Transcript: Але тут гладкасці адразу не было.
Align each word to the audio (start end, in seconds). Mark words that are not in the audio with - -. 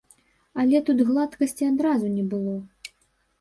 Але 0.61 0.79
тут 0.87 1.03
гладкасці 1.09 1.67
адразу 1.73 2.05
не 2.17 2.25
было. 2.33 2.57